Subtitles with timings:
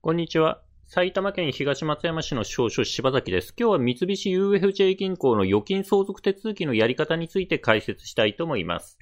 [0.00, 0.62] こんにちは。
[0.86, 3.52] 埼玉県東松山市の少々柴崎です。
[3.58, 8.96] 今日は三菱 UFJ 銀行の預金相続手続きのやり方について解説したいと思います。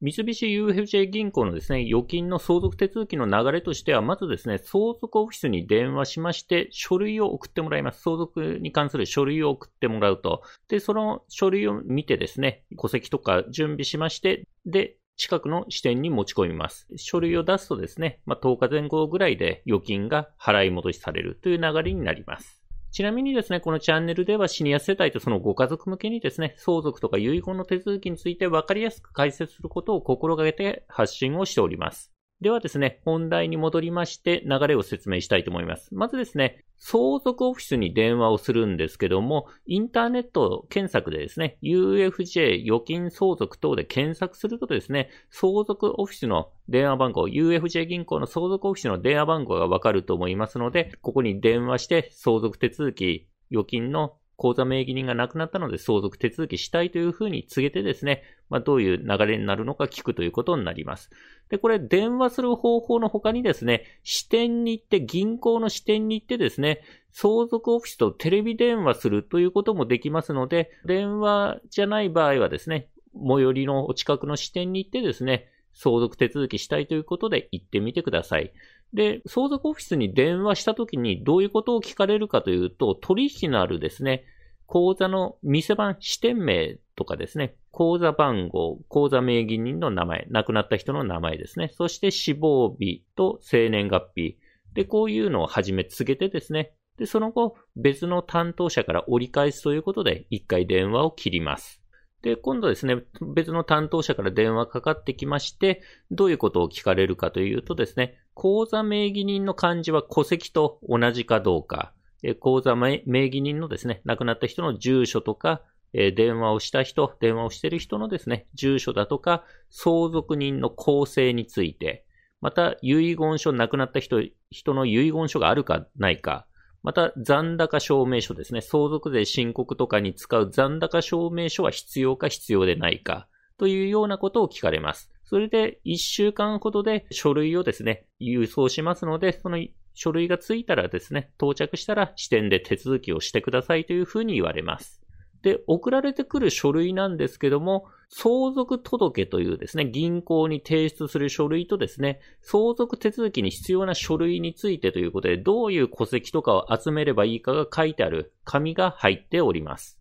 [0.00, 8.02] 三菱 UFJ 銀行のですね、預金の相続手続きの流れとしては、まずですね、相続オフィスに電話しまして、書類を送ってもらいます。
[8.02, 10.42] 相続に関する書類を送ってもらうと。
[10.66, 16.86] で、その書類を見てですね、戸籍とか準備しまして、で、近くの支店に持ち込みます。
[16.96, 22.62] 書類を出すとですね、まあ、10日前後ぐらいで預金が払い戻しされるという流れになります。
[22.92, 32.15] ちなみにですね、このチャンネルではシニア世帯とそのご家族向けにですね、相続とか遺言の手続きについて分かりやすく解説することを心がけて発信をしております。
[32.42, 35.88] ではですね、本題に戻りまして流れを説明したいと思います。
[35.94, 61.10] まずですね、相続オフィスに電話をするんですけども、インターネット検索でですね、UFJ 預金相続等で検索するとですね、相続オフィスの電話番号、UFJ 銀行の相続オフィスの電話番号がわかると思いますので、ここに電話して相続手続き、預金の口座名義人が亡くなったので相続手続きしたいというふうに告げてですね、まあ、どういう流れになるのか聞くということになります。
[61.48, 78.52] で、これ電話する方法の他にですね、支店に行って、銀行の支店に行ってですね、相続オフィスとテレビ電話するということもできますので、電話じゃない場合はですね、最寄りのお近くの支店に行ってですね、相続手続きしたいということで行ってみてください。
[78.92, 84.24] で、相続オフィスに電話したときにどういうことを聞かれるかというと、取引のあるですね、
[84.66, 94.38] 口座の店番、支店名とかですね、口座番号、口座名義人の名前、亡くなった人の名前ですね、そして死亡日と生年月日。
[94.74, 101.82] で、こういうのをはじめ告げてですね、で、その後、別の担当者から折り返すということで、一回電話を切ります。
[102.22, 111.94] で、今度ですね、別の担当者から電話かかってきまして、どういうことを聞かれるかというとですね、口座名義人の漢字は戸籍と同じかどうか、
[112.38, 115.62] 口座名義人のですね、亡くなった人の住所とか、
[115.94, 122.04] 電話をした人、電話をしている人のですね、住所だとか、相続人の構成について、
[122.42, 126.46] また、遺言書、亡くなった人、人の遺言書があるかないか、
[126.82, 128.60] また、残高証明書ですね。
[128.60, 135.10] 相続税申告とかに使う残高証明書は必要か必要でないか、というようなことを聞かれます。
[135.28, 139.58] それで、1週間ほどで書類をですね、郵送しますので、その
[139.92, 145.02] 書類がついたらですね、到着したら支店で手続きをしてくださいというふうに言われます。
[145.42, 159.98] で、送られてくる書類なんですけども、相続届というですね、銀行に提出する書類とですね、相続手続きに必要な書類についてということで、どういう戸籍とかを集めればいいかが書いてある紙が入っております。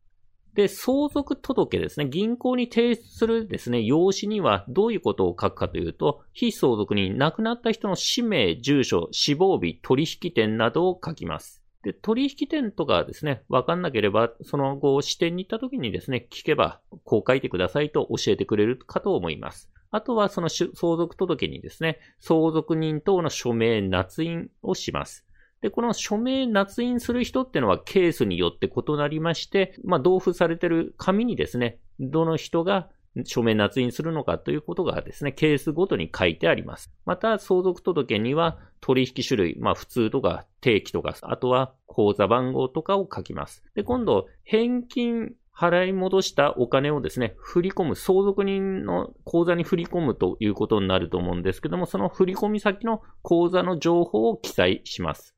[0.56, 11.62] で、相続届ですね、銀行に提出するですね、用紙にはどういうことを書くかというと、非相続人、亡くなった人の氏名、住所、死亡日、取引店などを書きます。
[11.84, 19.70] で、取引店とかですね、わかんなければ、その後支店に行った時にですね、聞けば、こう書いてくださいと教えてくれるかと思います。
[19.92, 25.26] あとはその相続届にですね、相続人等の署名、捺印をします。
[25.62, 32.90] で、この署名捺印する人っていうのはケースによって異なりまして、まあ、同封されてる紙にですね、どの人が
[33.24, 36.92] 署名捺印するのかということがですね、ケースごとに書いてあります。
[37.06, 43.64] また、相続届には取引種類、まあ普通とか定期とか、あとは口座番号とかを書きます。
[43.74, 55.35] で、今度、返金払い戻したお金をですね、振り込む、相続人の口座に振り込むということになると思うんですけども、その振り込み先の口座の情報を記載します。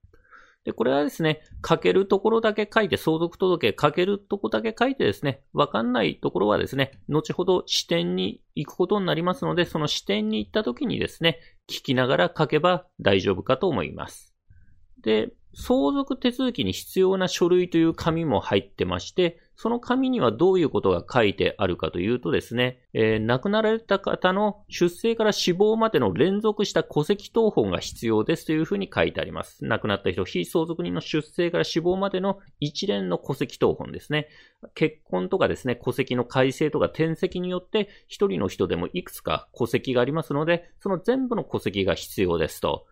[0.67, 11.39] で、これはですね、書けるところだけ書いて、相続届書けるところだけ書いてですね、わかんないところはですね、後ほど視点に行くことになりますので、その視点に行った時にですね、
[11.69, 14.35] 聞きながら書けば大丈夫かと思います。
[15.01, 29.65] で、相続手続きに必要な書類という紙も入ってまして、その紙にはどういうことが書いてあるかというとですね、えー、亡くなられた方の出生から死亡までの連続した戸籍謄本が必要ですというふうに書いてあります。
[29.65, 34.27] 亡くなった人、非相続人の出生から死亡までの一連の戸籍謄本ですね。
[34.75, 42.85] 結婚とかですね、戸籍の改正とか転籍によって一人の人でもいくつか戸籍がありますので、その全部の戸籍が必要ですと。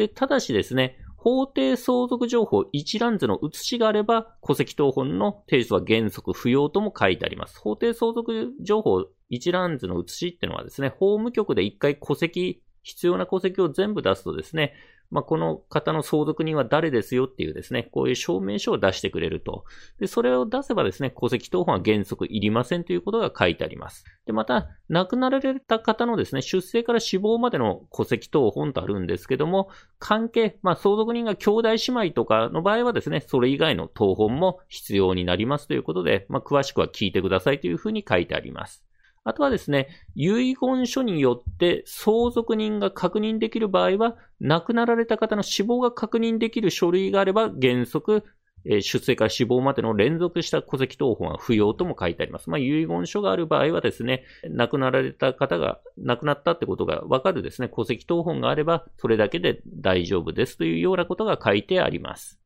[0.00, 7.58] で、ただしですね、法定相続情報一覧図の写しがあれば、戸籍謄本の提出は原則不要とも書いてあります。
[7.60, 14.72] 法定相続情報一覧図の写しっていうのはですね、法務局で一回戸籍、必要な戸籍を全部出すとですね、
[15.10, 19.64] まあ、この方の相続人は誰ですよっていうですね、こういう証明書を出してくれると。
[19.98, 24.04] で、それを出せばですね、戸籍謄本は原則いりませんということが書いてあります。
[24.26, 29.68] で、また、亡くなられた方のですね、出生から死亡までの戸籍謄本とあるんですけども、
[29.98, 38.84] 関係、まあ、相続人が兄弟姉妹とかの場合はですね、それ以外の謄本も必要になりますということで、まあ、詳しくは聞いてくださいというふうに書いてあります。
[39.24, 48.24] あとはですね、遺言書によって相続人が確認できる場合は、亡くなられた方の死亡が確認できる書類があれば、原則、
[48.64, 52.50] 出生から死亡までの連続した戸籍謄本は不要とも書いてあります。
[52.50, 62.39] まあ、遺言書がある場合はですね、亡くなられた方が亡くなったってことがわかるですね、戸籍謄本があれば、それだけで大丈夫ですというようなことが書いてあります。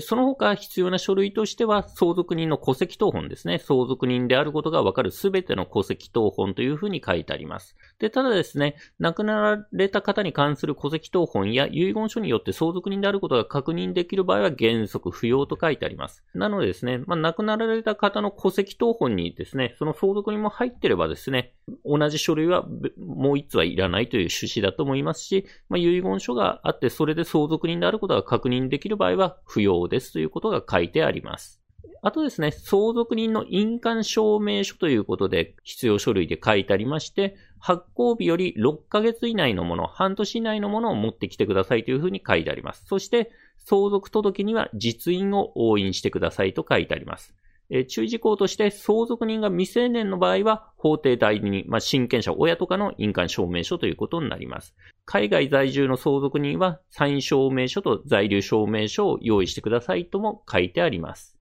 [0.00, 3.58] その他必要な書類としては、相続人の戸籍謄本ですね。
[3.58, 7.76] 相続人であることがわかるすべての戸籍謄本というふうに書いてあります。
[7.98, 16.24] で、ただですね、亡くなられた方に関する戸籍謄本や遺言書によって相続人であることが確認できる場合は原則不要と書いてあります。
[16.34, 21.52] なのでですね、まあ、亡くなられた方の戸籍謄本にですね、その相続人も入ってればですね、
[21.84, 22.66] 同じ書類は
[22.98, 31.60] もう一つはいらないという趣旨だと思いますし、まあ、遺言書があって、それで相続人であることが確認できる場合は不要ですということが書いてあります。
[32.02, 42.84] あとですね、相続人の印鑑証明書ということで必要書類で書いてありまして、発行日より6ヶ月以内のもの、半年以内のものを持ってきてくださいというふうに書いてあります。
[42.86, 47.34] そして、相続届には実印を押印してくださいと書いてあります。
[47.70, 54.74] え注意事項として相続人が未成年の場合は法定代理人、まあ、親権者、親とかの印鑑証明書ということになります。
[55.04, 61.35] 海外在住の相続人はサイン証明書と在留証明書を用意してくださいとも書いてあります。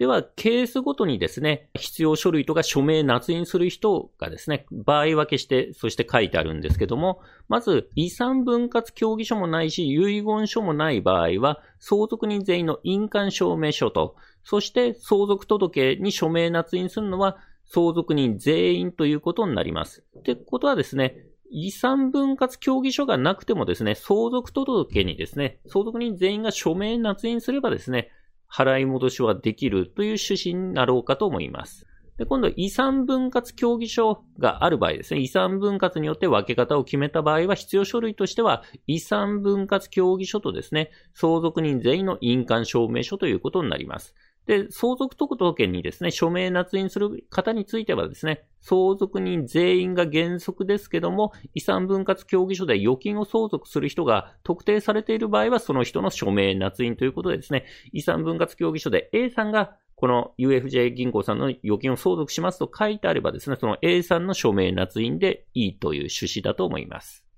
[0.00, 17.36] では、ケースごとにですね、必要書類とか署名捺印する人がですね、場合分けして、そして書いてあるんですけども、まず、遺産分割協議書もないし、遺言書もない場合は、相続人全員の印鑑証明書と、そして相続届に署名捺印するのは、
[17.66, 20.02] 相続人全員ということになります。
[20.18, 28.10] ってことはですね、遺産分割協議書がなくてもですね、相続届にですね、相続人全員が署名捺印すればですね、
[28.52, 31.86] 払い戻しはできるという趣旨になろうかと思います。
[32.20, 35.20] で、今度、遺産分割協議書がある場合ですね。
[35.20, 44.14] 遺産分割によって分け方を決めた場合は、必要書類としては、遺産分割協議書とですね、相続人全員の印鑑証明書ということになります。
[44.46, 67.29] で、相続特等権にですね、署名捺印する方についてはですね、相続人全員が原則ですけども、遺産分割協議書で預金を相続する人が特定されている場合は、その人の署名捺印ということでですね、遺産分割協議書で A さんがこの UFJ 銀行さんの預金を相続しますと書いてあればですね、その A さんの署名捺印でいいという趣旨だと思います。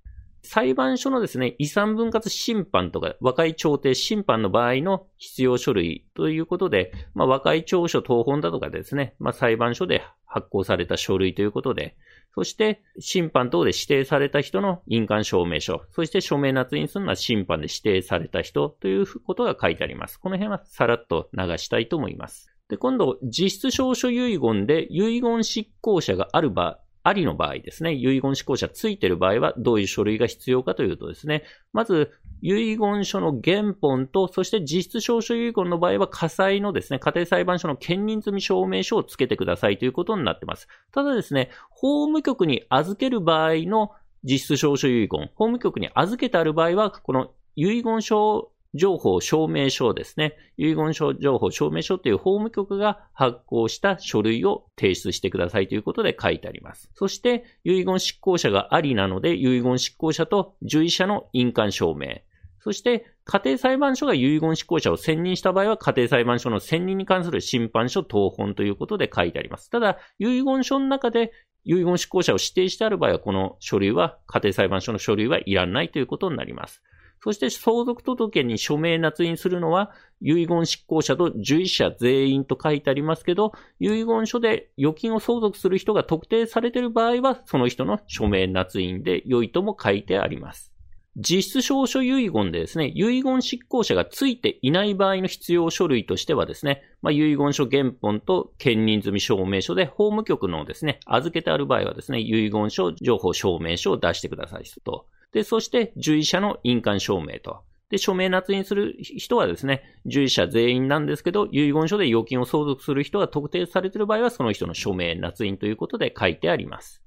[0.43, 11.97] 裁判所のですね、遺産分割審判とか、和解調停審判の場合の必要書類ということで、まあ、和解調書当本だとかですね、まあ、裁判所で発行された書類ということで、
[12.35, 20.19] そして、審判等で指定された人の印鑑証明書、そして署名捺印するのは審判で指定された人ということが書いてあります。
[20.19, 22.53] この辺はさらっと流したいと思います。
[22.69, 32.13] で、今度、実質証書遺言で遺言執行者がある場合ありの場合ですね、遺言執行者ついてる場合はどういう書類が必要かというとですね、まず、
[32.43, 40.69] 遺言書の原本と、そして実質証書遺言の場合は火災のですね、家庭裁判所の兼任済み証明書をつけてくださいということになってます。
[40.93, 43.93] ただですね、法務局に預ける場合の
[44.25, 50.37] 実質証書遺言、法務局に預けてある場合は、この遺言書情報証明書ですね。
[50.57, 56.91] 遺言書情報証明書という法務局が発行した書類を提出してくださいということで書いてあります。
[56.95, 62.23] そして、遺言執行者がありなので、遺言執行者と受意者の印鑑証明。
[62.61, 69.69] そして、家庭裁判所が遺言執行者を選任した場合は、家庭裁判所の選任に関する審判書当本ということで書いてあります。
[69.69, 71.33] ただ、遺言書の中で
[71.65, 76.83] 遺言執行者を指定してある場合は、この書類は、家庭裁判所の書類はいらないということになります。
[77.23, 90.72] そして相続届に署名捺印するのは、遺言執行者と受意者全員と書いてありますけど、遺言書で預金を相続する人が特定されている場合は、その人の署名捺印で良いとも書いてあります。
[91.17, 105.07] 実質証書遺言でですね、遺言執行者がついていない場合の必要書類としてはですね、まあ、遺言書原本と兼任済み証明書で法務局のですね、預けてある場合はですね、遺言書情報証明書を出してくださいと。
[105.33, 107.61] で、そして受意者の印鑑証明と。
[107.91, 117.02] で、署名捺印する人はですね、受意者全員なんですけど、遺言書で預金を相続する人が特定されている場合は、その人の署名捺印ということで書いてあります。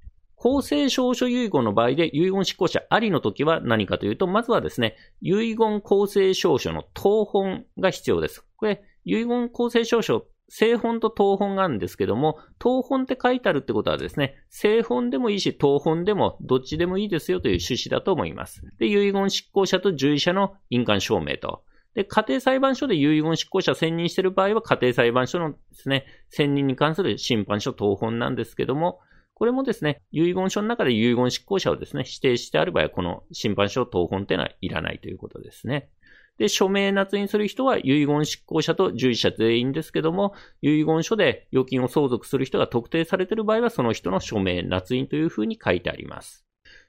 [0.45, 8.45] 公正証書遺言の場合で遺言執行者ありの時は何かというと、まずはですね、遺言公正証書の当本が必要です。
[8.55, 18.61] これ、遺言公正証書正本と当本があるんですけども、当本って書いてあるってことはですね、正本でもいいし、当本でもどっちでもいいですよという趣旨だと思います。
[18.77, 21.63] で、遺言執行者と従者の印鑑証明と。
[21.95, 28.99] で、家庭裁判所で遺言執行者選任している場合は、家庭裁判所のですね、選任に関する審判書当本なんですけども、
[29.35, 35.89] これもですね、遺言書の中で遺言執行者をですね、指定してある場合は、この審判書当本っていうのはいらないということですね。
[36.37, 46.45] で、署名捺印する人は遺言執行者と従事者全員ですけども、遺言書で預金を相続する人が特定されている場合は、その人の署名捺印というふうに書いてあります。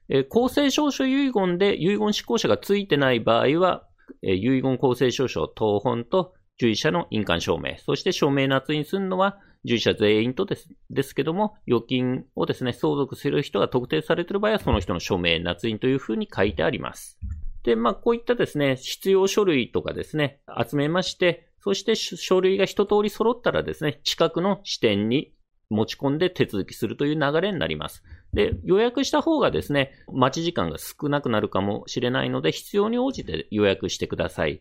[0.09, 3.89] えー、公正証書遺言で遺言執行者がついてない場合は、
[4.23, 17.19] えー、遺言公正証書当本と従事者の印鑑証明、そして署名捺印するのは従事者全員とですですけども、預金をですね、相続する人が特定されている場合は、その人の署名捺印というふうに書いてあります。
[17.65, 25.33] で、まあ、こういったですね、必要書類とかですね、集めまして、そして書類が一通り揃ったらですね、近くの支店に
[25.69, 28.05] 持ち込んで手続きするという流れになります。
[28.33, 34.61] で、予約した方がですね、待ち時間が少なくなるかもしれないので、必要に応じて予約してください。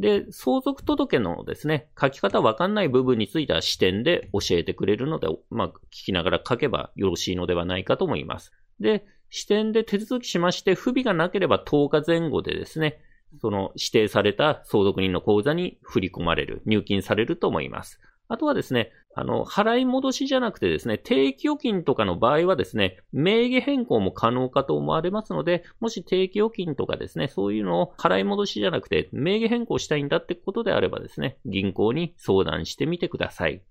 [0.00, 8.50] で、相続届のですね、書き方わかんない部分については視点で教えてくれるので、まあ、聞きながら書けばよろしいのではないかと思います。
[8.80, 12.98] で、視点で手続きしまして、不備がなければ10日前後でですね、
[13.42, 18.00] その指定された相続人の口座に振り込まれる、入金されると思います。
[18.30, 33.62] あとはですね、あの、払い戻しじゃなくてですね、定期預金とかの場合はですね、名義変更も可能かと思われますので、もし定期預金とかですね、そういうのを払い戻しじゃなくて、名義変更したいんだってことであればですね、銀行に相談してみてください。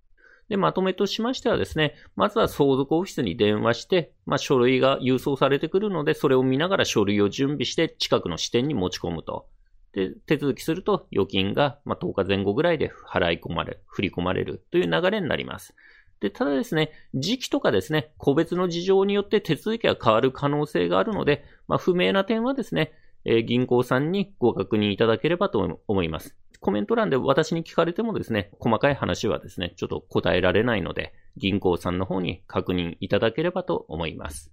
[0.50, 9.48] で、まとめとしましてはですね、まずは相続オフィスに電話して、まあ、書類が郵送されてくるので、それを見ながら書類を準備して近くの支店に持ち込むと。
[9.94, 15.76] で、手続きすると預金が、ま10日前後ぐらいで払い込まれ、振り込まれるという流れになります。
[16.20, 22.92] で、ただですね、時期とかですね、個別の事情によって手続きが変わる可能性があるので、まあ、不明な点はですね、
[23.26, 26.36] えー、銀行さんにご確認いただければと思います。
[26.62, 34.52] コメント欄で私に聞かれてもですね、細かい話はですね、ちょっと答えられないので、銀行さんの方に確認いただければと思います。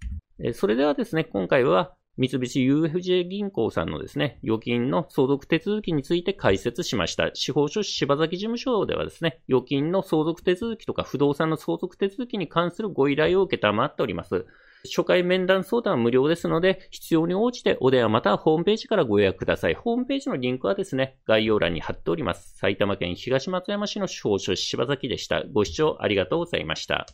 [0.53, 7.31] それではですね、今回は三菱 UFJ 銀行さんのですね、預金の相続手続きについて解説しました。
[7.35, 14.47] 司法書士柴崎事務所ではですね、預金の相続手続きとか不動産の相続手続きに関するご依頼を受けたまっております。
[14.87, 19.75] 初回面談相談は無料ですので、必要に応じてお電話またはホームページからご予約ください。
[19.75, 22.57] ホームページのリンクはですね、概要欄に貼っております。
[22.57, 25.45] 埼玉県東松山市の司法書士柴崎でした。
[25.53, 27.07] ご視聴ありがとうございました。